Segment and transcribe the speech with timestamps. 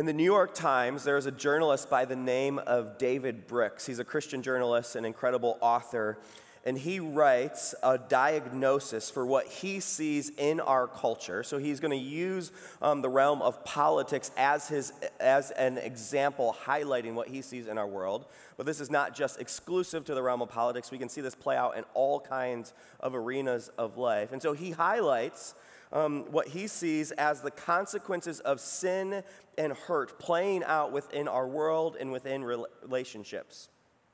[0.00, 3.84] In the New York Times, there is a journalist by the name of David Brooks.
[3.84, 6.16] He's a Christian journalist, an incredible author,
[6.64, 11.42] and he writes a diagnosis for what he sees in our culture.
[11.42, 12.50] So he's going to use
[12.80, 17.76] um, the realm of politics as, his, as an example, highlighting what he sees in
[17.76, 18.24] our world.
[18.56, 20.90] But this is not just exclusive to the realm of politics.
[20.90, 24.32] We can see this play out in all kinds of arenas of life.
[24.32, 25.54] And so he highlights
[25.92, 29.22] um, what he sees as the consequences of sin
[29.58, 33.68] and hurt playing out within our world and within relationships.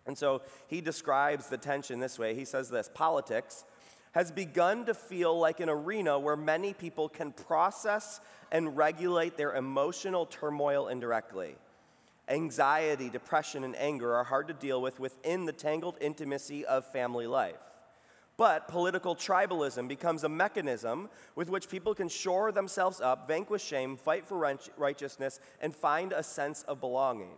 [0.07, 2.35] And so he describes the tension this way.
[2.35, 3.65] He says this politics
[4.13, 8.21] has begun to feel like an arena where many people can process
[8.51, 11.57] and regulate their emotional turmoil indirectly.
[12.29, 17.27] Anxiety, depression, and anger are hard to deal with within the tangled intimacy of family
[17.27, 17.59] life.
[18.37, 23.97] But political tribalism becomes a mechanism with which people can shore themselves up, vanquish shame,
[23.97, 27.37] fight for righteousness, and find a sense of belonging.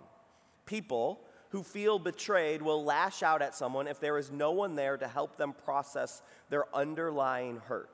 [0.67, 4.97] People who feel betrayed will lash out at someone if there is no one there
[4.97, 7.91] to help them process their underlying hurt.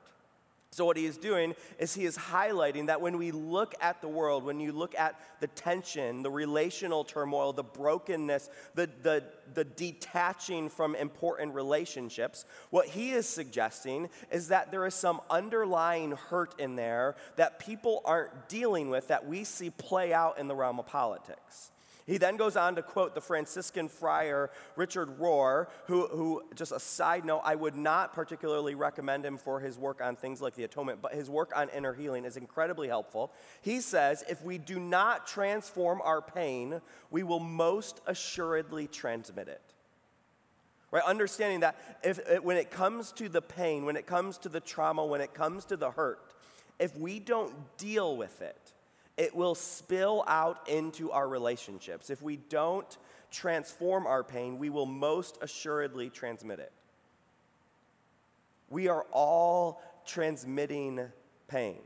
[0.75, 4.09] So, what he is doing is he is highlighting that when we look at the
[4.09, 9.63] world, when you look at the tension, the relational turmoil, the brokenness, the, the, the
[9.63, 16.59] detaching from important relationships, what he is suggesting is that there is some underlying hurt
[16.59, 20.77] in there that people aren't dealing with that we see play out in the realm
[20.77, 21.71] of politics.
[22.05, 26.79] He then goes on to quote the Franciscan friar Richard Rohr, who, who, just a
[26.79, 30.65] side note, I would not particularly recommend him for his work on things like the
[30.65, 33.33] atonement, but his work on inner healing is incredibly helpful.
[33.61, 39.61] He says, if we do not transform our pain, we will most assuredly transmit it.
[40.91, 41.03] Right?
[41.03, 45.03] Understanding that if, when it comes to the pain, when it comes to the trauma,
[45.03, 46.19] when it comes to the hurt,
[46.79, 48.64] if we don't deal with it,
[49.17, 52.09] it will spill out into our relationships.
[52.09, 52.97] If we don't
[53.31, 56.71] transform our pain, we will most assuredly transmit it.
[58.69, 61.01] We are all transmitting
[61.47, 61.79] pain.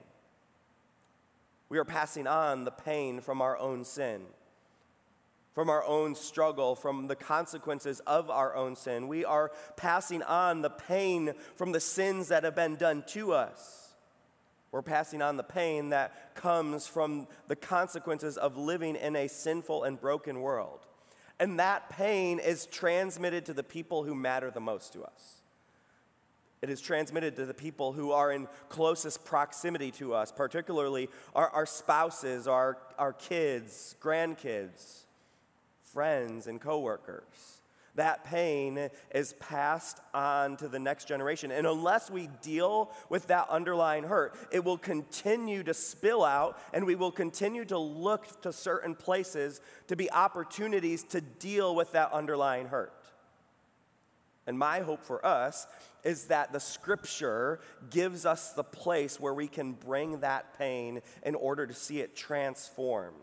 [1.70, 4.22] We are passing on the pain from our own sin,
[5.54, 9.08] from our own struggle, from the consequences of our own sin.
[9.08, 13.89] We are passing on the pain from the sins that have been done to us.
[14.72, 19.84] We're passing on the pain that comes from the consequences of living in a sinful
[19.84, 20.86] and broken world.
[21.40, 25.42] And that pain is transmitted to the people who matter the most to us.
[26.62, 31.50] It is transmitted to the people who are in closest proximity to us, particularly our,
[31.50, 35.04] our spouses, our, our kids, grandkids,
[35.82, 37.59] friends, and coworkers
[37.96, 41.52] that pain is passed on to the next generation.
[41.52, 46.86] And unless we deal with that underlying hurt, it will continue to spill out, and
[46.86, 52.12] we will continue to look to certain places to be opportunities to deal with that
[52.12, 52.94] underlying hurt.
[54.48, 55.68] And my hope for us
[56.04, 57.60] is that the scripture
[57.92, 62.16] gives us the place where we can bring that pain in order to see it
[62.16, 63.16] transformed.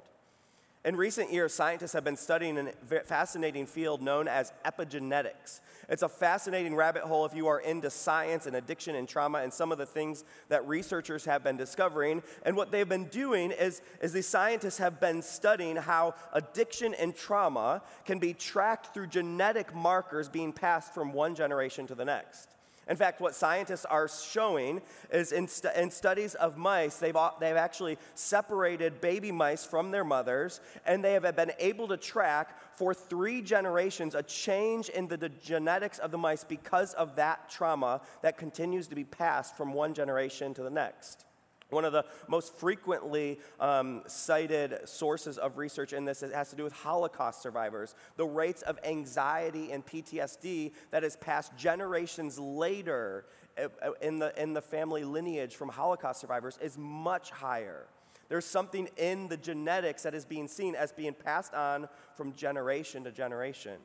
[0.86, 5.58] In recent years, scientists have been studying a fascinating field known as epigenetics.
[5.88, 9.52] It's a fascinating rabbit hole if you are into science and addiction and trauma and
[9.52, 12.22] some of the things that researchers have been discovering.
[12.44, 17.16] And what they've been doing is, is the scientists have been studying how addiction and
[17.16, 22.55] trauma can be tracked through genetic markers being passed from one generation to the next.
[22.88, 24.80] In fact, what scientists are showing
[25.12, 30.60] is in, in, studies of mice, they've, they've actually separated baby mice from their mothers,
[30.86, 35.28] and they have been able to track for three generations a change in the, the
[35.28, 39.92] genetics of the mice because of that trauma that continues to be passed from one
[39.92, 41.24] generation to the next.
[41.70, 46.62] One of the most frequently um, cited sources of research in this has to do
[46.62, 47.96] with Holocaust survivors.
[48.16, 53.26] The rates of anxiety and PTSD that is passed generations later
[53.58, 57.86] uh, uh, in the, in the family lineage from Holocaust survivors is much higher.
[58.28, 63.04] There's something in the genetics that is being seen as being passed on from generation
[63.04, 63.78] to generation.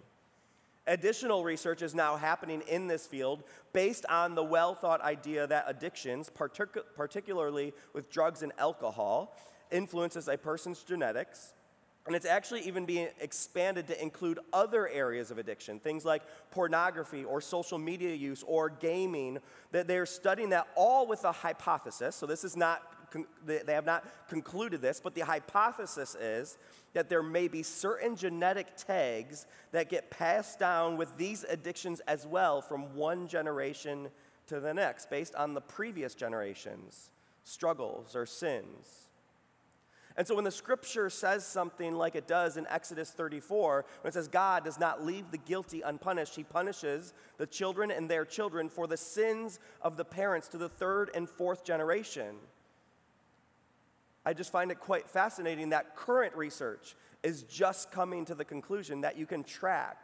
[0.87, 5.65] Additional research is now happening in this field based on the well thought idea that
[5.67, 9.37] addictions, partic- particularly with drugs and alcohol,
[9.71, 11.53] influences a person's genetics.
[12.07, 17.23] And it's actually even being expanded to include other areas of addiction, things like pornography
[17.23, 19.37] or social media use or gaming,
[19.71, 22.15] that they're studying that all with a hypothesis.
[22.15, 22.81] So this is not
[23.45, 26.57] they have not concluded this, but the hypothesis is
[26.93, 32.25] that there may be certain genetic tags that get passed down with these addictions as
[32.25, 34.09] well from one generation
[34.47, 37.11] to the next, based on the previous generation's
[37.43, 39.09] struggles or sins.
[40.17, 44.13] And so when the scripture says something like it does in Exodus 34, when it
[44.13, 48.69] says God does not leave the guilty unpunished, he punishes the children and their children
[48.69, 52.35] for the sins of the parents to the third and fourth generation.
[54.25, 59.01] I just find it quite fascinating that current research is just coming to the conclusion
[59.01, 59.97] that you can track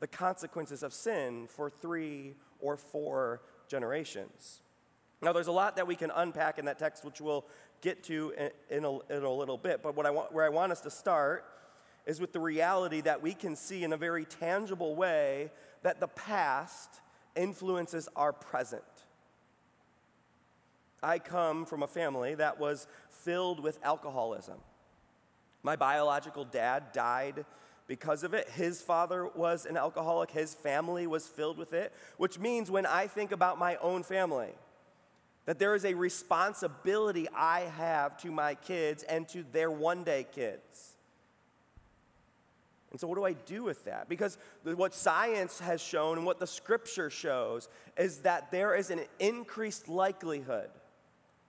[0.00, 4.62] the consequences of sin for three or four generations.
[5.22, 7.46] Now, there's a lot that we can unpack in that text, which we'll
[7.80, 8.32] get to
[8.70, 9.82] in, a, in a, little bit.
[9.82, 11.44] But what I want, where I want us to start
[12.06, 15.50] is with the reality that we can see in a very tangible way
[15.82, 17.00] that the past
[17.34, 18.82] influences our present.
[21.02, 24.58] I come from a family that was filled with alcoholism.
[25.62, 27.44] My biological dad died
[27.86, 28.48] because of it.
[28.50, 33.06] His father was an alcoholic, his family was filled with it, which means when I
[33.06, 34.52] think about my own family,
[35.46, 40.26] that there is a responsibility I have to my kids and to their one day
[40.32, 40.96] kids.
[42.90, 44.08] And so, what do I do with that?
[44.08, 49.00] Because what science has shown and what the scripture shows is that there is an
[49.18, 50.70] increased likelihood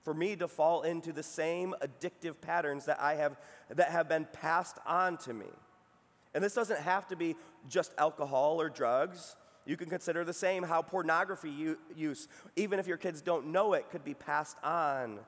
[0.03, 3.37] for me to fall into the same addictive patterns that I have
[3.69, 5.47] that have been passed on to me.
[6.33, 7.35] And this doesn't have to be
[7.67, 9.35] just alcohol or drugs.
[9.67, 13.89] You can consider the same how pornography use, even if your kids don't know it,
[13.91, 15.19] could be passed on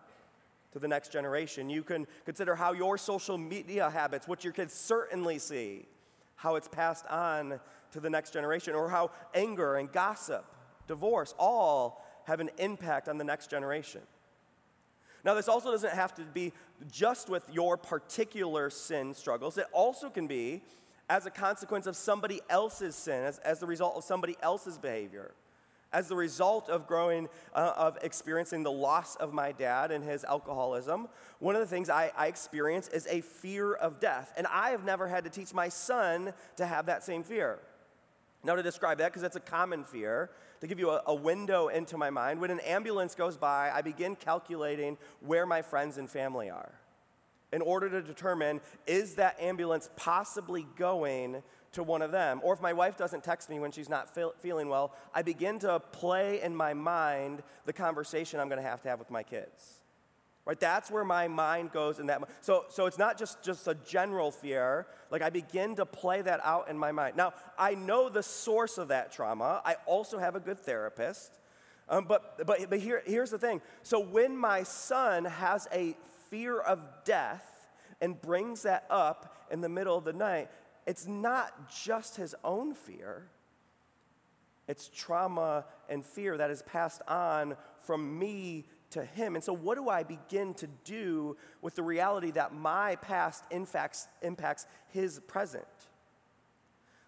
[0.72, 1.70] to the next generation.
[1.70, 5.86] You can consider how your social media habits, what your kids certainly see,
[6.36, 7.60] how it's passed on
[7.92, 10.46] to the next generation, or how anger and gossip,
[10.88, 14.02] divorce, all have an impact on the next generation.
[15.26, 16.54] Now, this also doesn't have to be
[16.90, 20.62] just with your particular sin struggles, it also can be
[21.10, 25.32] as a consequence of somebody else's sin, as, as the result of somebody else's behavior.
[25.92, 30.24] As the result of growing, uh, of experiencing the loss of my dad and his
[30.24, 31.08] alcoholism,
[31.40, 34.32] one of the things I, I experience is a fear of death.
[34.38, 37.58] And I have never had to teach my son to have that same fear.
[38.44, 40.30] Now, to describe that, because it's a common fear,
[40.62, 43.82] to give you a, a, window into my mind, when an ambulance goes by, I
[43.82, 46.72] begin calculating where my friends and family are
[47.52, 51.42] in order to determine is that ambulance possibly going
[51.72, 52.42] to one of them?
[52.44, 55.60] Or if my wife doesn't text me when she's not feel, feeling well, I begin
[55.60, 59.24] to play in my mind the conversation I'm going to have to have with my
[59.24, 59.76] kids.
[60.46, 60.60] Right?
[60.60, 62.24] That's where my mind goes in that.
[62.42, 64.88] So, so it's not just, just a general fear.
[65.12, 67.16] Like I begin to play that out in my mind.
[67.16, 69.62] Now, I know the source of that trauma.
[69.64, 71.38] I also have a good therapist.
[71.88, 73.62] Um, but but, but here, here's the thing.
[73.84, 75.96] So when my son has a
[76.30, 77.68] fear of death
[78.02, 80.50] and brings that up in the middle of the night,
[80.88, 83.28] it's not just his own fear,
[84.68, 89.36] it's trauma and fear that is passed on from me to him.
[89.36, 94.08] And so, what do I begin to do with the reality that my past impacts,
[94.22, 95.66] impacts his present?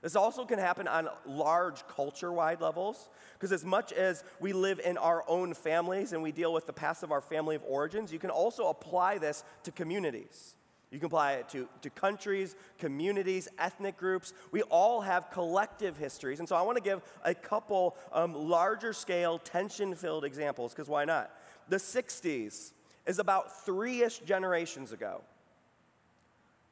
[0.01, 4.79] This also can happen on large culture wide levels, because as much as we live
[4.79, 8.11] in our own families and we deal with the past of our family of origins,
[8.11, 10.55] you can also apply this to communities.
[10.89, 14.33] You can apply it to, to countries, communities, ethnic groups.
[14.51, 16.39] We all have collective histories.
[16.39, 20.89] And so I want to give a couple um, larger scale, tension filled examples, because
[20.89, 21.31] why not?
[21.69, 22.73] The 60s
[23.05, 25.21] is about three ish generations ago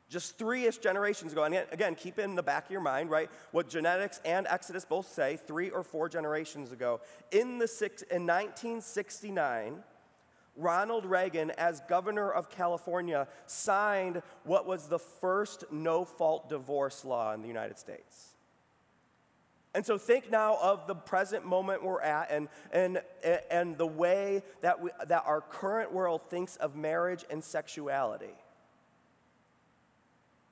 [0.09, 1.43] just three ish generations ago.
[1.43, 3.29] And again, keep in the back of your mind, right?
[3.51, 6.99] What genetics and Exodus both say three or four generations ago.
[7.31, 9.83] In, the six, in 1969,
[10.57, 17.33] Ronald Reagan, as governor of California, signed what was the first no fault divorce law
[17.33, 18.33] in the United States.
[19.75, 23.01] And so think now of the present moment we're at and, and,
[23.51, 28.33] and the way that, we, that our current world thinks of marriage and sexuality.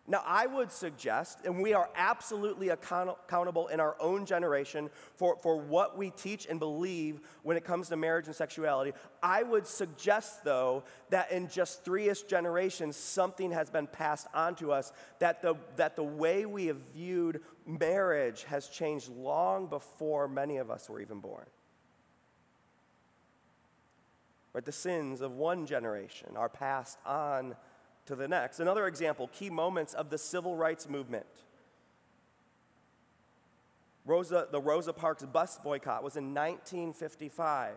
[0.09, 5.35] Now, I would suggest, and we are absolutely account- accountable in our own generation for,
[5.43, 8.93] for what we teach and believe when it comes to marriage and sexuality.
[9.21, 14.55] I would suggest, though, that in just three ish generations, something has been passed on
[14.55, 20.29] to us, that the, that the way we have viewed marriage has changed long before
[20.29, 21.45] many of us were even born.
[24.53, 24.63] Right?
[24.63, 27.57] The sins of one generation are passed on
[28.07, 28.59] to the next.
[28.59, 31.25] Another example key moments of the civil rights movement.
[34.05, 37.73] Rosa, the Rosa Parks bus boycott was in 1955.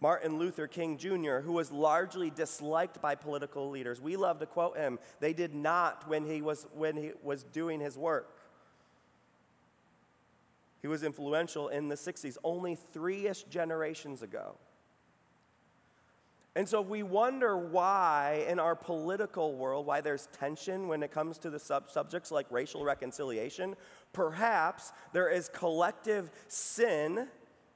[0.00, 4.00] Martin Luther King Jr., who was largely disliked by political leaders.
[4.00, 4.98] We love to quote him.
[5.20, 8.36] They did not when he was, when he was doing his work.
[10.80, 14.56] He was influential in the 60s, only three ish generations ago.
[16.54, 21.38] And so, we wonder why in our political world, why there's tension when it comes
[21.38, 23.74] to the sub- subjects like racial reconciliation,
[24.12, 27.28] perhaps there is collective sin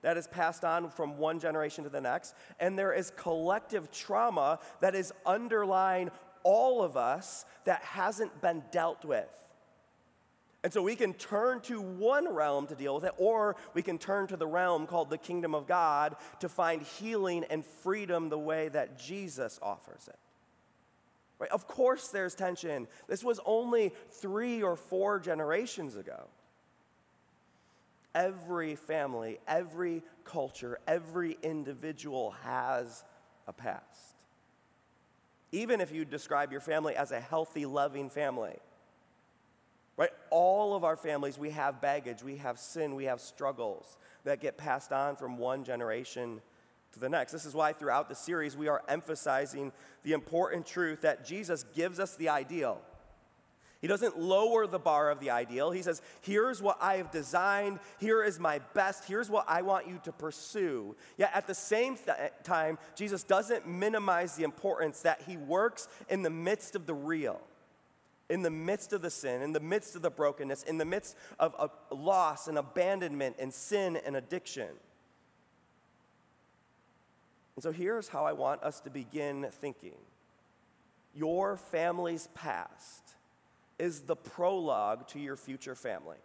[0.02, 4.58] that is passed on from one generation to the next, and there is collective trauma
[4.80, 6.10] that is underlying
[6.42, 9.45] all of us that hasn't been dealt with.
[10.64, 13.98] And so we can turn to one realm to deal with it, or we can
[13.98, 18.38] turn to the realm called the kingdom of God to find healing and freedom the
[18.38, 20.18] way that Jesus offers it.
[21.38, 21.50] Right?
[21.50, 22.88] Of course, there's tension.
[23.08, 26.28] This was only three or four generations ago.
[28.14, 33.04] Every family, every culture, every individual has
[33.46, 34.16] a past.
[35.52, 38.56] Even if you describe your family as a healthy, loving family,
[39.96, 40.10] Right?
[40.30, 44.58] All of our families, we have baggage, we have sin, we have struggles that get
[44.58, 46.42] passed on from one generation
[46.92, 47.32] to the next.
[47.32, 49.72] This is why throughout the series we are emphasizing
[50.02, 52.80] the important truth that Jesus gives us the ideal.
[53.80, 55.70] He doesn't lower the bar of the ideal.
[55.70, 57.78] He says, Here's what I have designed.
[57.98, 59.04] Here is my best.
[59.04, 60.96] Here's what I want you to pursue.
[61.18, 66.22] Yet at the same th- time, Jesus doesn't minimize the importance that he works in
[66.22, 67.40] the midst of the real
[68.28, 71.16] in the midst of the sin, in the midst of the brokenness, in the midst
[71.38, 74.68] of, of loss and abandonment and sin and addiction.
[77.54, 79.96] And so here's how I want us to begin thinking
[81.14, 83.14] Your family's past
[83.78, 86.18] is the prologue to your future family.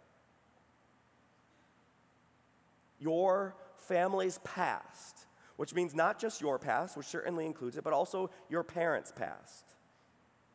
[2.98, 8.30] Your family's past, which means not just your past, which certainly includes it, but also
[8.48, 9.74] your parents' past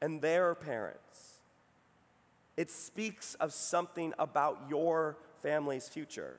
[0.02, 1.37] and their parents
[2.58, 6.38] it speaks of something about your family's future.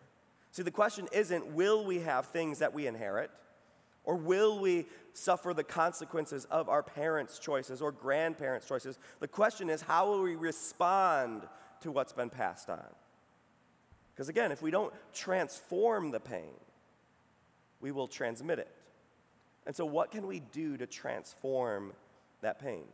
[0.50, 3.30] See, the question isn't will we have things that we inherit,
[4.04, 8.98] or will we suffer the consequences of our parents' choices or grandparents' choices?
[9.20, 11.42] The question is how will we respond
[11.80, 12.84] to what's been passed on?
[14.14, 16.54] Because again, if we don't transform the pain,
[17.80, 18.74] we will transmit it.
[19.66, 21.92] And so, what can we do to transform
[22.40, 22.84] that pain?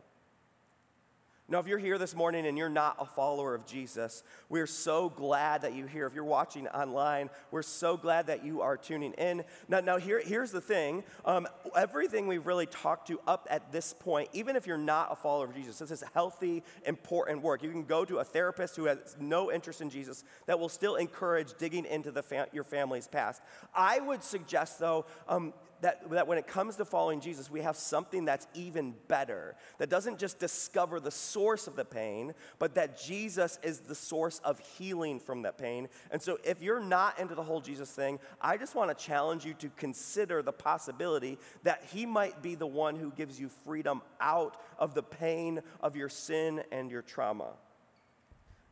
[1.47, 5.09] Now, if you're here this morning and you're not a follower of Jesus, we're so
[5.09, 6.07] glad that you're here.
[6.07, 9.43] If you're watching online, we're so glad that you are tuning in.
[9.67, 11.47] Now, now here, here's the thing um,
[11.77, 15.45] everything we've really talked to up at this point, even if you're not a follower
[15.45, 17.61] of Jesus, this is healthy, important work.
[17.61, 20.95] You can go to a therapist who has no interest in Jesus that will still
[20.95, 23.43] encourage digging into the your family's past.
[23.75, 25.53] I would suggest, though, um,
[25.85, 29.87] that, that when it comes to following Jesus, we have something that's even better, that
[29.87, 34.57] doesn't just discover the source of the pain, but that Jesus is the source of
[34.57, 35.87] healing from that pain.
[36.09, 39.45] And so, if you're not into the whole Jesus thing, I just want to challenge
[39.45, 44.01] you to consider the possibility that He might be the one who gives you freedom
[44.19, 47.49] out of the pain of your sin and your trauma.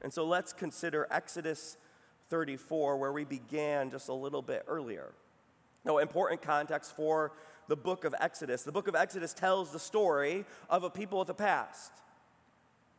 [0.02, 1.78] And so, let's consider Exodus
[2.32, 5.14] 34, where we began just a little bit earlier.
[5.86, 7.32] Now, important context for
[7.68, 8.64] the book of Exodus.
[8.64, 11.92] The book of Exodus tells the story of a people of the past.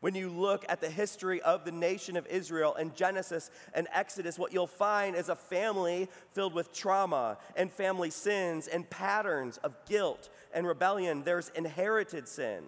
[0.01, 4.39] When you look at the history of the nation of Israel in Genesis and Exodus,
[4.39, 9.75] what you'll find is a family filled with trauma and family sins and patterns of
[9.87, 11.23] guilt and rebellion.
[11.23, 12.65] There's inherited sin.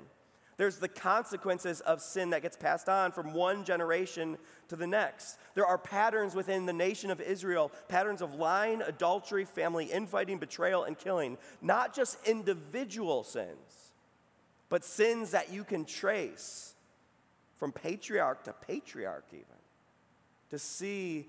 [0.57, 5.39] There's the consequences of sin that gets passed on from one generation to the next.
[5.55, 10.85] There are patterns within the nation of Israel patterns of lying, adultery, family infighting, betrayal,
[10.85, 11.37] and killing.
[11.61, 13.93] Not just individual sins,
[14.69, 16.75] but sins that you can trace
[17.57, 19.45] from patriarch to patriarch, even.
[20.51, 21.29] To see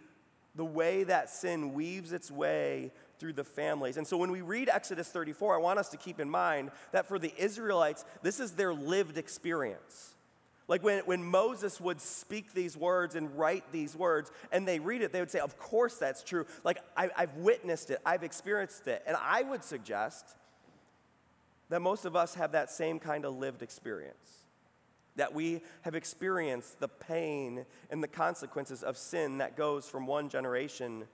[0.57, 3.97] the way that sin weaves its way through the families.
[3.97, 7.07] And so when we read Exodus 34, I want us to keep in mind that
[7.07, 10.15] for the Israelites, this is their lived experience.
[10.67, 15.01] Like when, when Moses would speak these words and write these words, and they read
[15.01, 16.45] it, they would say, Of course that's true.
[16.63, 19.01] Like I, I've witnessed it, I've experienced it.
[19.07, 20.35] And I would suggest
[21.69, 24.46] that most of us have that same kind of lived experience.
[25.17, 30.29] That we have experienced the pain and the consequences of sin that goes from one
[30.29, 31.05] generation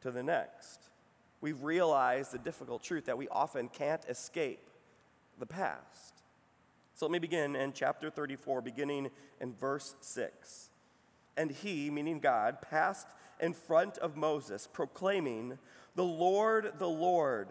[0.00, 0.90] to the next
[1.44, 4.70] we've realized the difficult truth that we often can't escape
[5.38, 6.22] the past.
[6.94, 9.10] So let me begin in chapter 34, beginning
[9.42, 10.70] in verse 6.
[11.36, 13.08] And he, meaning God, passed
[13.40, 15.58] in front of Moses, proclaiming,
[15.96, 17.48] The Lord, the Lord,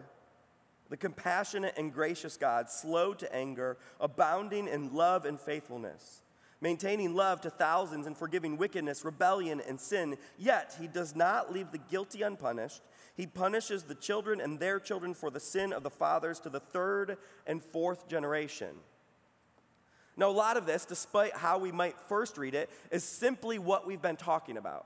[0.93, 6.21] the compassionate and gracious God, slow to anger, abounding in love and faithfulness,
[6.61, 10.15] maintaining love to thousands and forgiving wickedness, rebellion, and sin.
[10.37, 12.83] Yet he does not leave the guilty unpunished
[13.15, 16.59] He punishes the children and their children for the sin of the fathers to the
[16.59, 18.75] third and fourth generation.
[20.15, 23.87] Now, a lot of this, despite how we might first read it, is simply what
[23.87, 24.85] we've been talking about.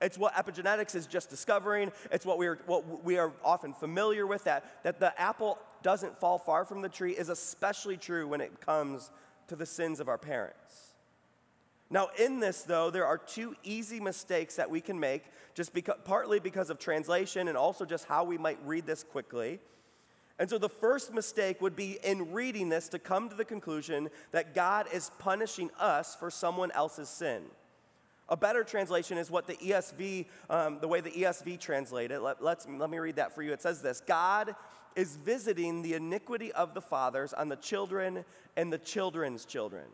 [0.00, 1.90] It's what epigenetics is just discovering.
[2.12, 6.18] It's what we are, what we are often familiar with that, that the apple doesn't
[6.20, 9.10] fall far from the tree is especially true when it comes
[9.48, 10.94] to the sins of our parents.
[11.90, 15.24] Now, in this, though, there are two easy mistakes that we can make,
[15.54, 19.58] just because, partly because of translation and also just how we might read this quickly.
[20.38, 24.10] And so, the first mistake would be in reading this to come to the conclusion
[24.32, 27.44] that God is punishing us for someone else's sin.
[28.30, 32.20] A better translation is what the ESV, um, the way the ESV translate it.
[32.20, 33.52] Let, let's, let me read that for you.
[33.52, 34.54] It says this God
[34.94, 38.24] is visiting the iniquity of the fathers on the children
[38.56, 39.84] and the children's children.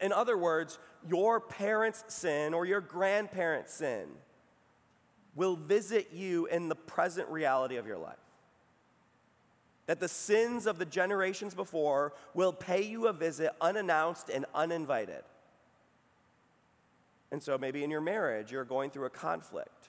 [0.00, 4.06] In other words, your parents' sin or your grandparents' sin
[5.34, 8.16] will visit you in the present reality of your life.
[9.86, 15.22] That the sins of the generations before will pay you a visit unannounced and uninvited.
[17.30, 19.88] And so maybe in your marriage, you're going through a conflict.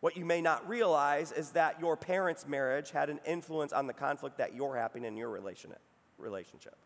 [0.00, 3.94] What you may not realize is that your parents' marriage had an influence on the
[3.94, 6.76] conflict that you're having in your relationship.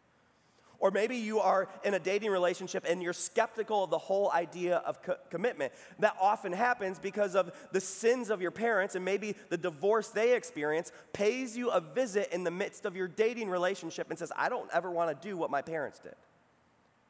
[0.80, 4.76] Or maybe you are in a dating relationship and you're skeptical of the whole idea
[4.76, 5.72] of co- commitment.
[5.98, 10.36] That often happens because of the sins of your parents and maybe the divorce they
[10.36, 14.48] experience pays you a visit in the midst of your dating relationship and says, I
[14.48, 16.14] don't ever want to do what my parents did.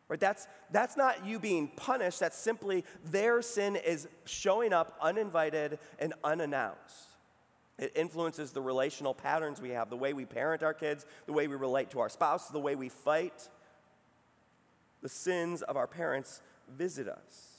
[0.09, 0.19] Right?
[0.19, 6.15] That's, that's not you being punished, that's simply their sin is showing up uninvited and
[6.25, 7.09] unannounced.
[7.79, 11.47] It influences the relational patterns we have, the way we parent our kids, the way
[11.47, 13.49] we relate to our spouse, the way we fight.
[15.03, 16.43] The sins of our parents
[16.77, 17.59] visit us.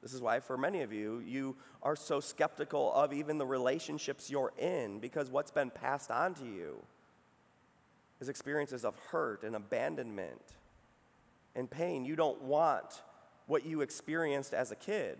[0.00, 4.30] This is why, for many of you, you are so skeptical of even the relationships
[4.30, 6.82] you're in because what's been passed on to you
[8.22, 10.40] is experiences of hurt and abandonment
[11.54, 12.04] and pain.
[12.04, 13.02] You don't want
[13.46, 15.18] what you experienced as a kid.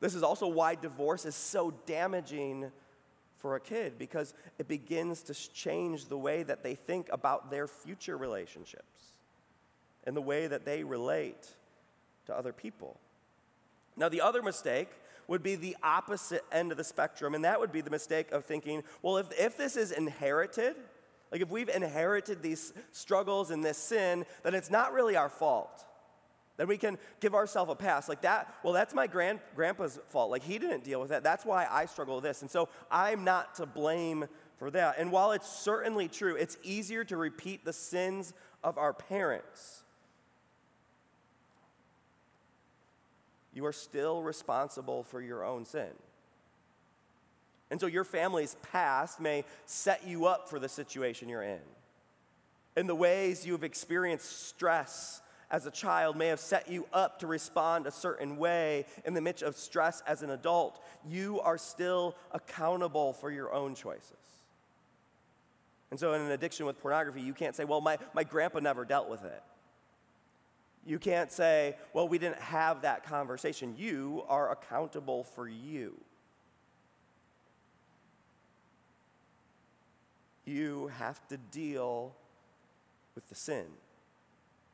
[0.00, 2.70] This is also why divorce is so damaging
[3.38, 7.66] for a kid because it begins to change the way that they think about their
[7.66, 9.14] future relationships
[10.04, 11.48] and the way that they relate
[12.26, 13.00] to other people.
[13.96, 14.90] Now, the other mistake
[15.28, 18.44] would be the opposite end of the spectrum, and that would be the mistake of
[18.44, 20.76] thinking, well, if, if this is inherited,
[21.32, 25.84] like if we've inherited these struggles and this sin, then it's not really our fault.
[26.56, 28.08] Then we can give ourselves a pass.
[28.08, 30.30] Like that, well, that's my grand, grandpa's fault.
[30.30, 31.24] Like he didn't deal with that.
[31.24, 32.42] That's why I struggle with this.
[32.42, 34.26] And so I'm not to blame
[34.58, 34.96] for that.
[34.98, 38.32] And while it's certainly true, it's easier to repeat the sins
[38.62, 39.82] of our parents.
[43.52, 45.90] You are still responsible for your own sin.
[47.70, 51.60] And so your family's past may set you up for the situation you're in.
[52.76, 57.26] In the ways you've experienced stress as a child may have set you up to
[57.26, 60.82] respond a certain way in the midst of stress as an adult.
[61.08, 64.12] You are still accountable for your own choices.
[65.90, 68.84] And so, in an addiction with pornography, you can't say, well, my, my grandpa never
[68.84, 69.42] dealt with it.
[70.84, 73.74] You can't say, well, we didn't have that conversation.
[73.78, 75.94] You are accountable for you.
[80.44, 82.14] You have to deal
[83.14, 83.66] with the sin.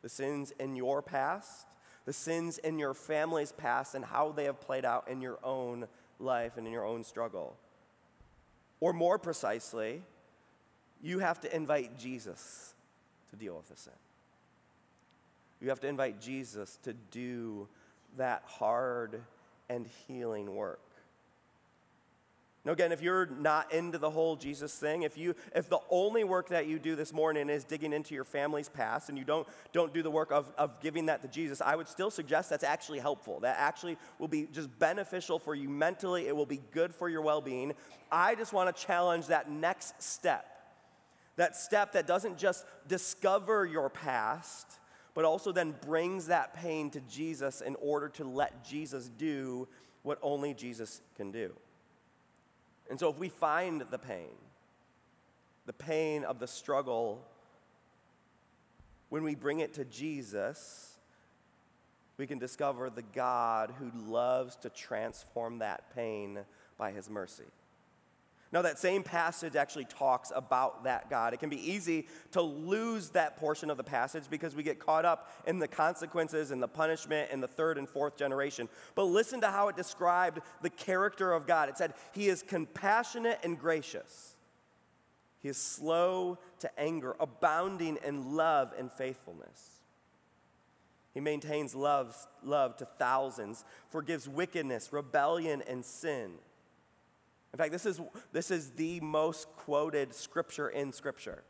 [0.03, 1.67] The sins in your past,
[2.07, 5.87] the sins in your family's past, and how they have played out in your own
[6.19, 7.57] life and in your own struggle.
[8.81, 10.03] Or more precisely,
[11.03, 12.75] you have to invite Jesus
[13.31, 13.93] to deal with the sin.
[15.61, 17.69] You have to invite Jesus to do
[18.17, 19.21] that hard
[19.69, 20.81] and healing work.
[22.63, 26.25] Now, again, if you're not into the whole Jesus thing, if, you, if the only
[26.25, 29.49] work that you do this morning is digging into your family's past and you don't,
[29.73, 32.65] don't do the work of, of giving that to Jesus, I would still suggest that's
[32.65, 33.41] actually helpful.
[33.41, 37.23] That actually will be just beneficial for you mentally, it will be good for your
[37.23, 37.73] well being.
[38.13, 40.45] I just want to challenge that next step.
[41.37, 44.67] That step that doesn't just discover your past,
[45.15, 49.67] but also then brings that pain to Jesus in order to let Jesus do
[50.03, 51.55] what only Jesus can do.
[52.91, 54.35] And so, if we find the pain,
[55.65, 57.25] the pain of the struggle,
[59.09, 60.99] when we bring it to Jesus,
[62.17, 66.41] we can discover the God who loves to transform that pain
[66.77, 67.45] by his mercy.
[68.53, 71.33] Now, that same passage actually talks about that God.
[71.33, 75.05] It can be easy to lose that portion of the passage because we get caught
[75.05, 78.69] up in the consequences and the punishment in the third and fourth generation.
[78.97, 81.69] But listen to how it described the character of God.
[81.69, 84.35] It said, He is compassionate and gracious,
[85.39, 89.81] He is slow to anger, abounding in love and faithfulness.
[91.15, 96.33] He maintains love, love to thousands, forgives wickedness, rebellion, and sin.
[97.53, 98.01] In fact, this is,
[98.33, 101.43] this is the most quoted scripture in Scripture.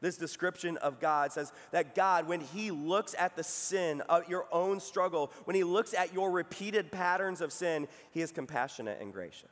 [0.00, 4.46] This description of God says that God, when He looks at the sin of your
[4.52, 9.12] own struggle, when He looks at your repeated patterns of sin, He is compassionate and
[9.12, 9.48] gracious.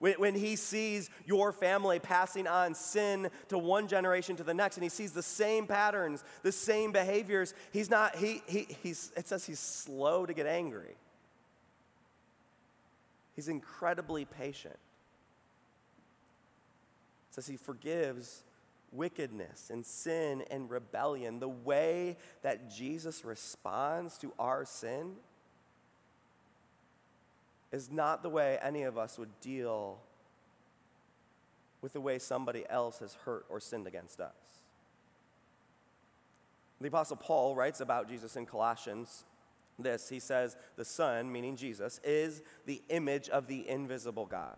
[0.00, 4.76] When, when He sees your family passing on sin to one generation to the next,
[4.76, 9.28] and He sees the same patterns, the same behaviors, He's not, he, he, he's, it
[9.28, 10.96] says He's slow to get angry.
[13.34, 14.78] He's incredibly patient.
[17.30, 18.42] It says he forgives
[18.92, 21.40] wickedness and sin and rebellion.
[21.40, 25.14] The way that Jesus responds to our sin
[27.72, 29.98] is not the way any of us would deal
[31.82, 34.32] with the way somebody else has hurt or sinned against us.
[36.80, 39.24] The Apostle Paul writes about Jesus in Colossians
[39.78, 40.08] this.
[40.08, 44.56] He says, The Son, meaning Jesus, is the image of the invisible God.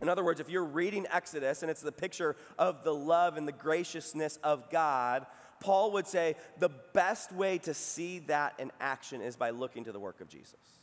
[0.00, 3.46] In other words, if you're reading Exodus and it's the picture of the love and
[3.46, 5.26] the graciousness of God,
[5.60, 9.92] Paul would say the best way to see that in action is by looking to
[9.92, 10.81] the work of Jesus.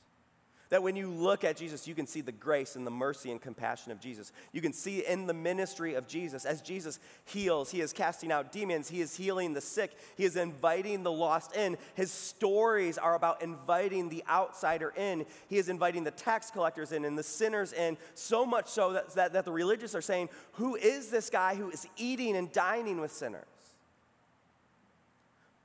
[0.69, 3.41] That when you look at Jesus, you can see the grace and the mercy and
[3.41, 4.31] compassion of Jesus.
[4.51, 8.51] You can see in the ministry of Jesus, as Jesus heals, he is casting out
[8.51, 11.75] demons, he is healing the sick, he is inviting the lost in.
[11.95, 15.25] His stories are about inviting the outsider in.
[15.47, 19.09] He is inviting the tax collectors in and the sinners in, so much so that,
[19.15, 23.01] that, that the religious are saying, Who is this guy who is eating and dining
[23.01, 23.43] with sinners?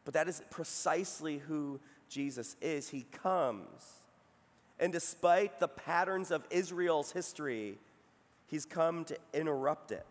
[0.06, 2.88] But that is precisely who Jesus is.
[2.88, 4.03] He comes
[4.78, 7.78] and despite the patterns of Israel's history,
[8.46, 10.06] he's come to interrupt it.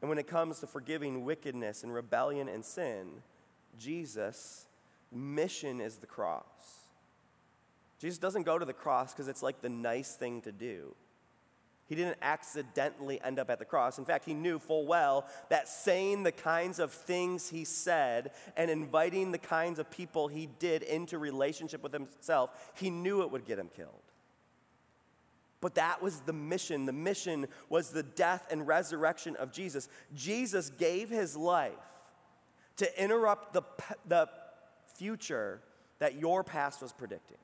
[0.00, 3.22] And when it comes to forgiving wickedness and rebellion and sin,
[3.78, 4.66] Jesus'
[5.12, 6.44] mission is the cross.
[8.00, 10.94] Jesus doesn't go to the cross because it's like the nice thing to do.
[11.92, 13.98] He didn't accidentally end up at the cross.
[13.98, 18.70] In fact, he knew full well that saying the kinds of things he said and
[18.70, 23.44] inviting the kinds of people he did into relationship with himself, he knew it would
[23.44, 23.92] get him killed.
[25.60, 26.86] But that was the mission.
[26.86, 29.90] The mission was the death and resurrection of Jesus.
[30.14, 31.74] Jesus gave his life
[32.78, 33.60] to interrupt the,
[34.08, 34.30] the
[34.94, 35.60] future
[35.98, 37.36] that your past was predicting.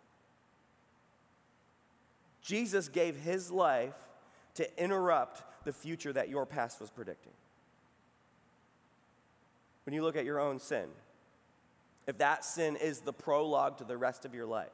[2.40, 3.92] Jesus gave his life
[4.58, 7.32] to interrupt the future that your past was predicting.
[9.86, 10.88] When you look at your own sin,
[12.08, 14.66] if that sin is the prologue to the rest of your life,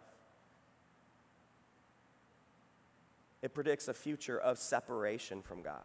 [3.42, 5.84] it predicts a future of separation from God,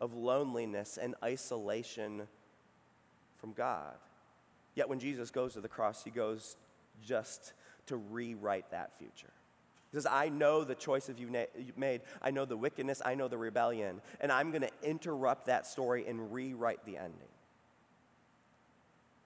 [0.00, 2.26] of loneliness and isolation
[3.38, 3.94] from God.
[4.74, 6.56] Yet when Jesus goes to the cross, he goes
[7.04, 7.52] just
[7.86, 9.32] to rewrite that future.
[9.96, 12.02] Says, I know the choices you've made.
[12.20, 13.00] I know the wickedness.
[13.04, 14.02] I know the rebellion.
[14.20, 17.28] And I'm going to interrupt that story and rewrite the ending.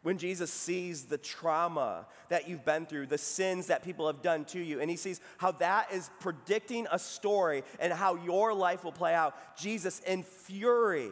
[0.02, 4.44] When Jesus sees the trauma that you've been through, the sins that people have done
[4.46, 8.82] to you, and he sees how that is predicting a story and how your life
[8.82, 11.10] will play out, Jesus, in fury,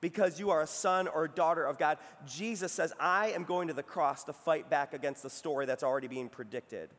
[0.00, 3.68] because you are a son or a daughter of God, Jesus says, I am going
[3.68, 6.90] to the cross to fight back against the story that's already being predicted.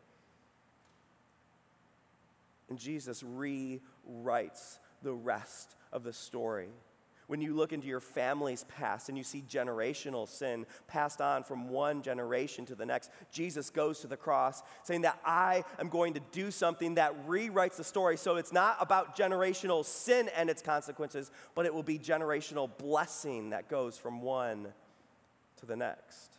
[2.70, 6.70] And Jesus rewrites the rest of the story.
[7.28, 11.70] When you look into your family's past and you see generational sin passed on from
[11.70, 16.14] one generation to the next, Jesus goes to the cross saying that I am going
[16.14, 18.18] to do something that rewrites the story.
[18.18, 23.50] So it's not about generational sin and its consequences, but it will be generational blessing
[23.50, 24.68] that goes from one
[25.58, 26.38] to the next.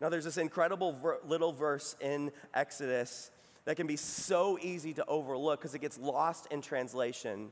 [0.00, 3.30] Now, there's this incredible ver- little verse in Exodus
[3.64, 7.50] that can be so easy to overlook because it gets lost in translation.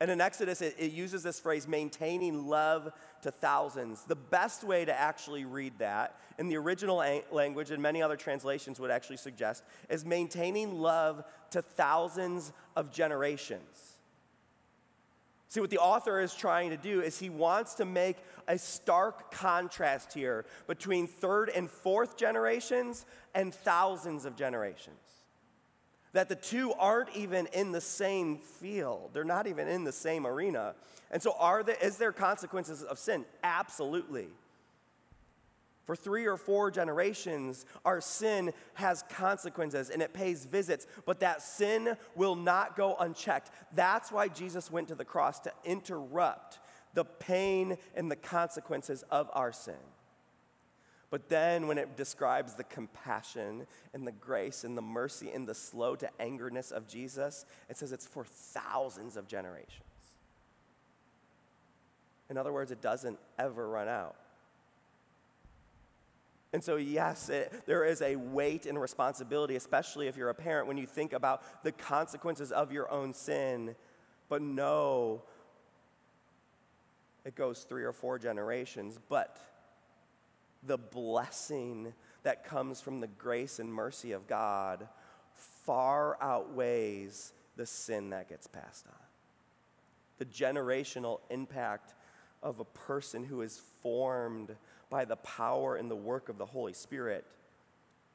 [0.00, 4.04] And in Exodus, it, it, uses this phrase, maintaining love to thousands.
[4.04, 8.78] The best way to actually read that, in the original language, and many other translations
[8.78, 13.96] would actually suggest, is maintaining love to thousands of generations.
[15.48, 19.32] See, what the author is trying to do is he wants to make a stark
[19.32, 25.07] contrast here between third and fourth generations and thousands of generations.
[26.18, 30.26] That the two aren't even in the same field, they're not even in the same
[30.26, 30.74] arena.
[31.12, 33.24] And so, are there, is there consequences of sin?
[33.44, 34.26] Absolutely.
[35.84, 41.40] For three or four generations, our sin has consequences and it pays visits, but that
[41.40, 43.52] sin will not go unchecked.
[43.76, 46.58] That's why Jesus went to the cross to interrupt
[46.94, 49.76] the pain and the consequences of our sin.
[51.10, 55.54] But then, when it describes the compassion and the grace and the mercy and the
[55.54, 59.84] slow to angerness of Jesus, it says it's for thousands of generations.
[62.28, 64.16] In other words, it doesn't ever run out.
[66.52, 70.66] And so, yes, it, there is a weight and responsibility, especially if you're a parent,
[70.66, 73.74] when you think about the consequences of your own sin.
[74.28, 75.22] But no,
[77.24, 78.98] it goes three or four generations.
[79.08, 79.38] But
[80.62, 81.92] the blessing
[82.22, 84.88] that comes from the grace and mercy of God
[85.64, 88.94] far outweighs the sin that gets passed on.
[90.18, 91.94] The generational impact
[92.42, 94.54] of a person who is formed
[94.90, 97.24] by the power and the work of the Holy Spirit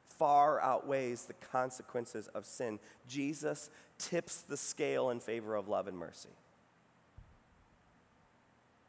[0.04, 2.78] far outweighs the consequences of sin.
[3.08, 6.30] Jesus tips the scale in favor of love and mercy.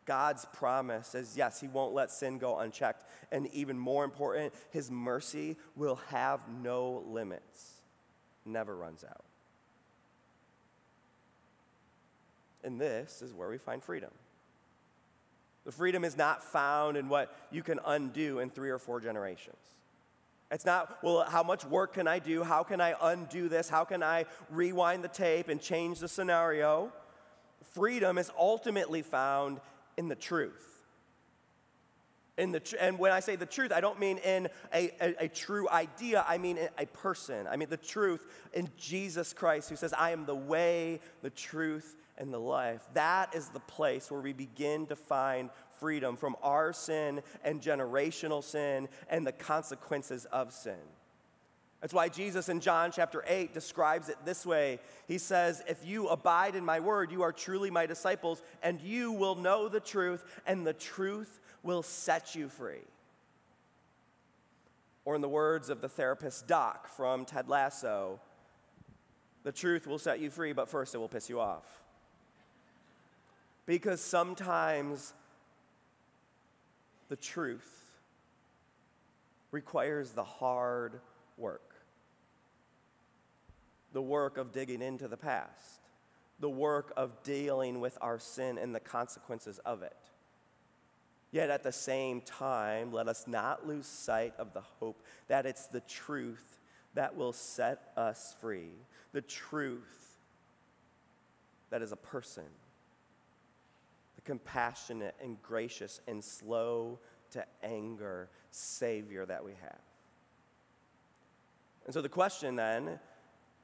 [0.05, 3.09] God's promise is yes, He won't let sin go unchecked.
[3.31, 7.81] And even more important, His mercy will have no limits,
[8.45, 9.25] never runs out.
[12.63, 14.11] And this is where we find freedom.
[15.65, 19.57] The freedom is not found in what you can undo in three or four generations.
[20.51, 22.43] It's not, well, how much work can I do?
[22.43, 23.67] How can I undo this?
[23.67, 26.91] How can I rewind the tape and change the scenario?
[27.73, 29.59] Freedom is ultimately found
[29.97, 30.61] in the truth.
[32.37, 35.25] In the tr- and when I say the truth, I don't mean in a, a,
[35.25, 37.47] a true idea, I mean a person.
[37.47, 41.95] I mean the truth in Jesus Christ, who says, I am the way, the truth,
[42.17, 42.81] and the life.
[42.93, 48.43] That is the place where we begin to find freedom from our sin and generational
[48.43, 50.75] sin and the consequences of sin.
[51.85, 54.79] That's why Jesus in John chapter 8 describes it this way.
[55.07, 59.11] He says, If you abide in my word, you are truly my disciples, and you
[59.11, 62.81] will know the truth, and the truth will set you free.
[65.05, 68.19] Or, in the words of the therapist Doc from Ted Lasso,
[69.43, 71.83] the truth will set you free, but first it will piss you off.
[73.67, 75.13] Because sometimes
[77.09, 77.85] the truth
[79.51, 80.99] requires the hard
[81.37, 81.74] work
[83.95, 85.79] the work of digging into the past,
[86.41, 89.95] the work of dealing with our sin and the consequences of it.
[91.31, 95.67] Yet at the same time, let us not lose sight of the hope that it's
[95.67, 96.59] the truth
[96.93, 98.73] that will set us free.
[99.13, 100.19] The truth
[101.69, 102.43] that is a person
[104.17, 106.99] the compassionate and gracious and slow
[107.31, 109.79] to anger Savior that we have.
[111.85, 112.99] And so the question then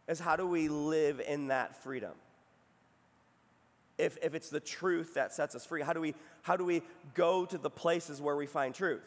[0.07, 2.11] is how do we live in that freedom?
[3.97, 6.81] If, if it's the truth that sets us free, how do, we, how do we
[7.13, 9.01] go to the places where we find truth?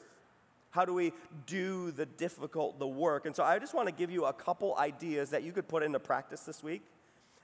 [0.70, 1.12] How do we
[1.46, 3.26] do the difficult, the work?
[3.26, 5.82] And so I just want to give you a couple ideas that you could put
[5.82, 6.82] into practice this week.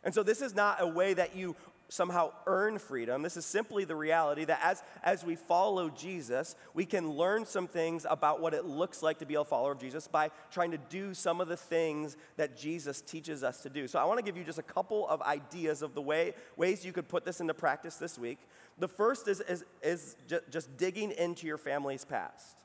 [0.02, 1.54] And so this is not a way that you
[1.90, 3.22] somehow earn freedom.
[3.22, 7.66] This is simply the reality that as, as we follow Jesus, we can learn some
[7.66, 10.79] things about what it looks like to be a follower of Jesus by trying to
[10.79, 13.88] do some of the things that Jesus teaches us to do.
[13.88, 16.85] So I want to give you just a couple of ideas of the way, ways
[16.85, 18.38] you could put this into practice this week.
[18.79, 20.16] The first is, is, is
[20.50, 22.57] just digging into your family's past.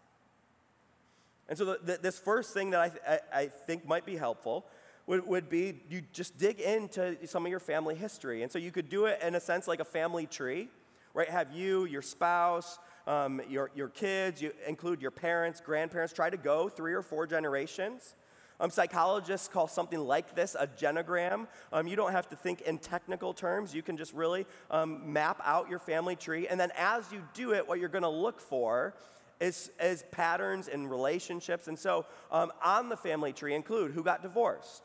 [1.48, 4.66] And so the, the, this first thing that I, th- I think might be helpful
[5.08, 8.44] would, would be you just dig into some of your family history.
[8.44, 10.70] And so you could do it in a sense like a family tree,
[11.14, 11.30] right?
[11.30, 16.38] Have you, your spouse, um, your, your kids, you include your parents, grandparents, try to
[16.38, 18.16] go three or four generations.
[18.60, 21.48] Um, psychologists call something like this a genogram.
[21.74, 23.76] Um, you don't have to think in technical terms.
[23.76, 26.48] You can just really um, map out your family tree.
[26.48, 28.94] And then as you do it, what you're going to look for
[29.40, 31.68] is, is patterns in relationships.
[31.68, 34.84] And so um, on the family tree include who got divorced,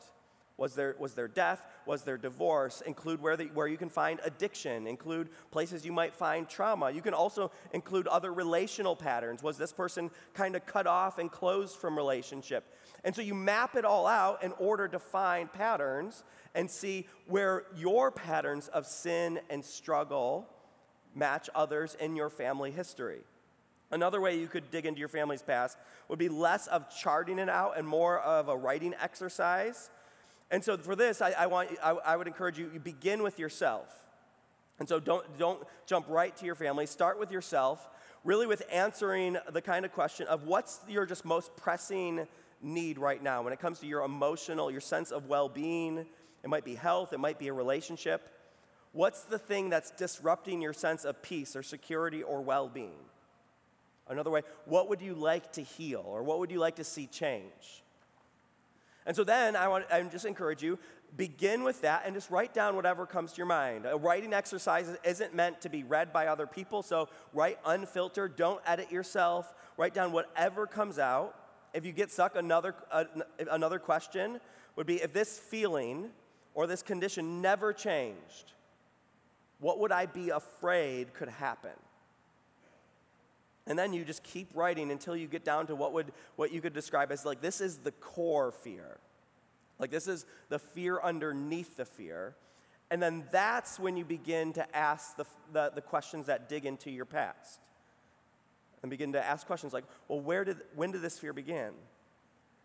[0.61, 1.65] was there, was there death?
[1.87, 2.81] Was there divorce?
[2.81, 4.85] Include where, the, where you can find addiction.
[4.85, 6.91] Include places you might find trauma.
[6.91, 9.41] You can also include other relational patterns.
[9.41, 12.63] Was this person kind of cut off and closed from relationship?
[13.03, 17.63] And so you map it all out in order to find patterns and see where
[17.75, 20.47] your patterns of sin and struggle
[21.15, 23.21] match others in your family history.
[23.91, 25.77] Another way you could dig into your family's past
[26.07, 29.89] would be less of charting it out and more of a writing exercise.
[30.49, 33.39] And so for this, I, I want, I, I would encourage you, you begin with
[33.39, 33.93] yourself.
[34.79, 36.85] And so don't, don't jump right to your family.
[36.85, 37.87] Start with yourself,
[38.23, 42.27] really with answering the kind of question of what's your just most pressing
[42.61, 46.05] need right now when it comes to your emotional, your sense of well being.
[46.43, 48.29] It might be health, it might be a relationship.
[48.93, 52.99] What's the thing that's disrupting your sense of peace or security or well being?
[54.11, 57.07] Another way, what would you like to heal or what would you like to see
[57.07, 57.83] change?
[59.05, 60.77] And so then I want I just encourage you
[61.17, 63.85] begin with that and just write down whatever comes to your mind.
[63.85, 68.61] A writing exercise isn't meant to be read by other people, so write unfiltered, don't
[68.65, 71.35] edit yourself, write down whatever comes out.
[71.73, 73.05] If you get stuck, another, uh,
[73.49, 74.39] another question
[74.75, 76.09] would be if this feeling
[76.53, 78.53] or this condition never changed,
[79.59, 81.71] what would I be afraid could happen?
[83.67, 86.61] And then you just keep writing until you get down to what, would, what you
[86.61, 88.97] could describe as like this is the core fear.
[89.79, 92.35] Like this is the fear underneath the fear.
[92.89, 96.91] And then that's when you begin to ask the, the, the questions that dig into
[96.91, 97.59] your past.
[98.81, 101.71] And begin to ask questions like, well, where did, when did this fear begin?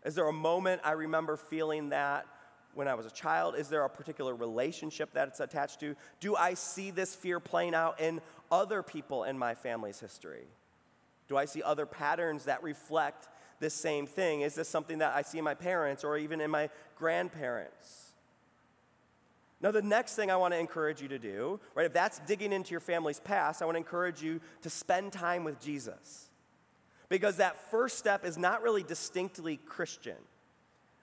[0.03, 2.25] Is there a moment I remember feeling that
[2.73, 3.55] when I was a child?
[3.55, 5.95] Is there a particular relationship that it's attached to?
[6.19, 8.19] Do I see this fear playing out in
[8.51, 10.45] other people in my family's history?
[11.27, 13.27] Do I see other patterns that reflect
[13.59, 14.41] this same thing?
[14.41, 18.13] Is this something that I see in my parents or even in my grandparents?
[19.59, 22.53] Now, the next thing I want to encourage you to do, right, if that's digging
[22.53, 26.29] into your family's past, I want to encourage you to spend time with Jesus.
[27.09, 30.17] Because that first step is not really distinctly Christian.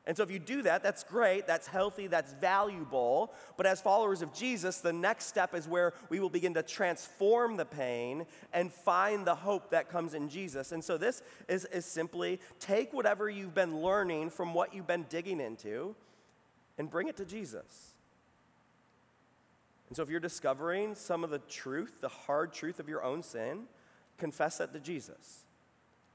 [0.06, 3.32] And so, if you do that, that's great, that's healthy, that's valuable.
[3.56, 7.56] But as followers of Jesus, the next step is where we will begin to transform
[7.56, 10.72] the pain and find the hope that comes in Jesus.
[10.72, 15.06] And so, this is, is simply take whatever you've been learning from what you've been
[15.08, 15.96] digging into
[16.76, 17.94] and bring it to Jesus.
[19.88, 23.22] And so, if you're discovering some of the truth, the hard truth of your own
[23.22, 23.62] sin,
[24.18, 25.44] confess that to Jesus.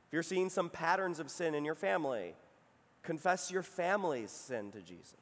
[0.08, 2.36] If you're seeing some patterns of sin in your family,
[3.04, 5.14] confess your family's sin to Jesus.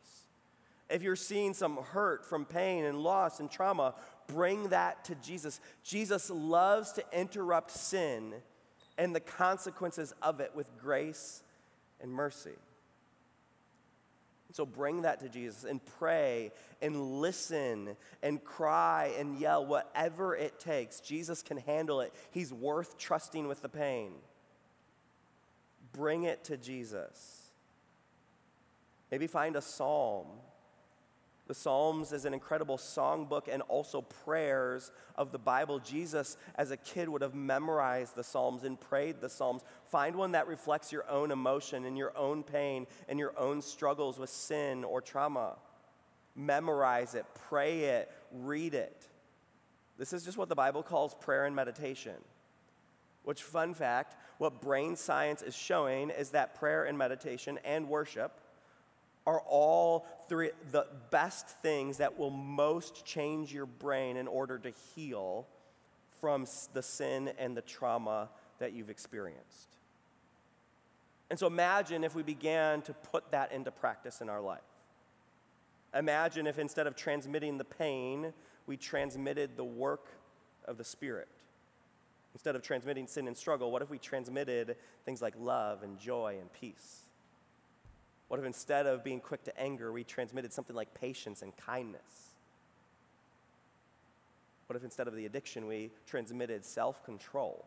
[0.90, 3.94] If you're seeing some hurt from pain and loss and trauma,
[4.28, 5.60] bring that to Jesus.
[5.84, 8.34] Jesus loves to interrupt sin
[8.98, 11.44] and the consequences of it with grace
[12.02, 12.56] and mercy.
[14.54, 20.60] So bring that to Jesus and pray and listen and cry and yell, whatever it
[20.60, 21.02] takes.
[21.02, 22.14] Jesus can handle it.
[22.32, 24.14] He's worth trusting with the pain.
[25.92, 27.37] Bring it to Jesus.
[29.12, 30.28] Maybe find a psalm.
[31.48, 35.80] The Psalms is an incredible songbook and also prayers of the Bible.
[35.80, 39.64] Jesus, as a kid, would have memorized the Psalms and prayed the Psalms.
[39.86, 44.20] Find one that reflects your own emotion and your own pain and your own struggles
[44.20, 45.56] with sin or trauma.
[46.36, 49.08] Memorize it, pray it, read it.
[49.98, 52.16] This is just what the Bible calls prayer and meditation.
[53.24, 58.40] Which, fun fact, what brain science is showing is that prayer and meditation and worship
[59.28, 64.72] are all three the best things that will most change your brain in order to
[64.96, 65.46] heal
[66.22, 69.76] from the sin and the trauma that you've experienced.
[71.30, 74.62] And so imagine if we began to put that into practice in our life.
[75.94, 78.34] Imagine if instead of transmitting the pain,
[78.66, 80.08] we transmitted the work
[80.66, 81.28] of the Spirit.
[82.34, 86.38] Instead of transmitting sin and struggle, what if we transmitted things like love and joy
[86.40, 87.07] and peace?
[88.28, 92.36] What if instead of being quick to anger, we transmitted something like patience and kindness?
[94.68, 97.66] What if instead of the addiction, we transmitted self control?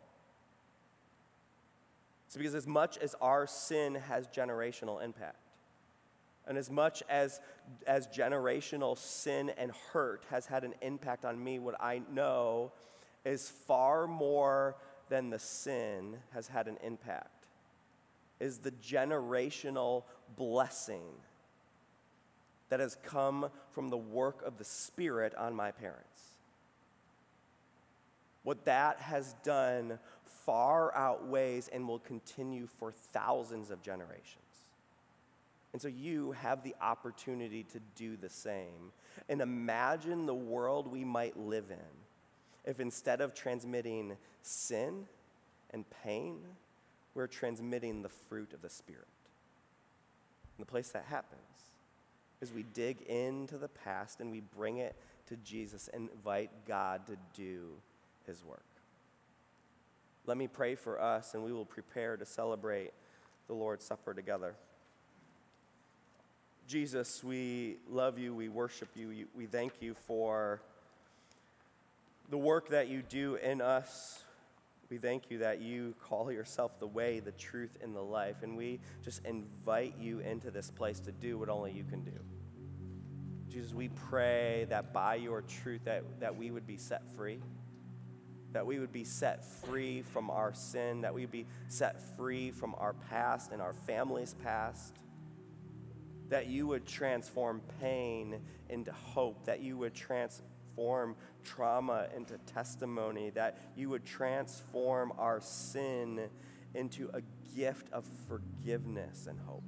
[2.29, 5.37] So, because as much as our sin has generational impact,
[6.47, 7.41] and as much as,
[7.87, 12.73] as generational sin and hurt has had an impact on me, what I know
[13.25, 14.77] is far more
[15.09, 17.40] than the sin has had an impact
[18.41, 20.05] is the generational
[20.37, 21.03] blessing
[22.71, 26.23] that has come from the work of the Spirit on my parents.
[28.43, 29.99] What that has done
[30.47, 34.37] far outweighs and will continue for thousands of generations.
[35.73, 38.93] And so you have the opportunity to do the same.
[39.29, 45.07] And imagine the world we might live in if instead of transmitting sin
[45.71, 46.39] and pain,
[47.15, 49.09] we're transmitting the fruit of the Spirit.
[50.57, 51.41] And the place that happens
[52.41, 54.97] is we dig into the past and we bring it
[55.27, 57.73] to Jesus and invite God to do
[58.27, 58.65] his work.
[60.27, 62.93] Let me pray for us, and we will prepare to celebrate
[63.47, 64.55] the Lord's Supper together.
[66.69, 70.61] Jesus, we love you, we worship you, we thank you for
[72.29, 74.23] the work that you do in us.
[74.91, 78.43] We thank you that you call yourself the way, the truth, and the life.
[78.43, 82.19] And we just invite you into this place to do what only you can do.
[83.49, 87.41] Jesus, we pray that by your truth that, that we would be set free,
[88.53, 92.51] that we would be set free from our sin, that we would be set free
[92.51, 94.97] from our past and our family's past,
[96.29, 99.95] that you would transform pain into hope, that you would
[100.71, 106.29] transform trauma into testimony, that you would transform our sin
[106.75, 107.23] into a
[107.57, 109.65] gift of forgiveness and hope.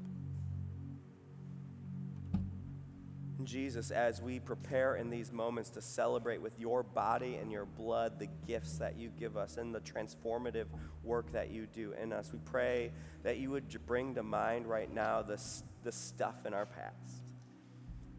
[3.44, 8.20] Jesus, as we prepare in these moments to celebrate with your body and your blood
[8.20, 10.66] the gifts that you give us and the transformative
[11.03, 12.92] work that you do in us, we pray
[13.24, 15.42] that you would bring to mind right now the,
[15.82, 17.21] the stuff in our past,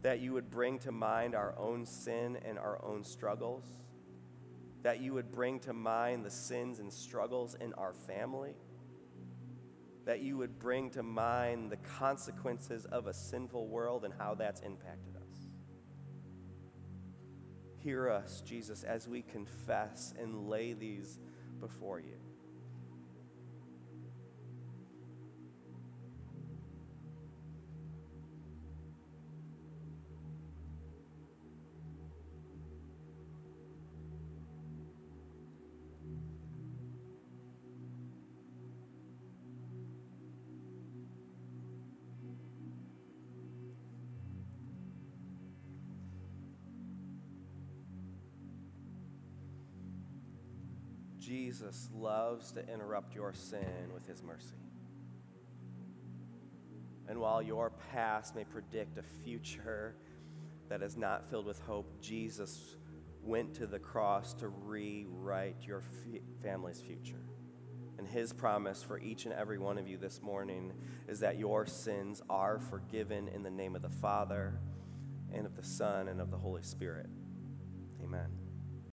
[0.04, 3.64] that you would bring to mind our own sin and our own struggles,
[4.82, 8.54] that you would bring to mind the sins and struggles in our family
[10.04, 14.60] that you would bring to mind the consequences of a sinful world and how that's
[14.60, 15.48] impacted us.
[17.78, 21.18] Hear us, Jesus, as we confess and lay these
[21.60, 22.18] before you.
[51.54, 54.56] Jesus loves to interrupt your sin with his mercy.
[57.06, 59.94] And while your past may predict a future
[60.68, 62.74] that is not filled with hope, Jesus
[63.22, 67.22] went to the cross to rewrite your f- family's future.
[67.98, 70.72] And his promise for each and every one of you this morning
[71.06, 74.58] is that your sins are forgiven in the name of the Father
[75.32, 77.06] and of the Son and of the Holy Spirit.
[78.02, 78.43] Amen.